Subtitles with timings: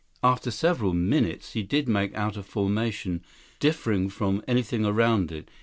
[0.23, 3.21] After several minutes, he did make out a formation
[3.59, 5.47] differing from anything around it.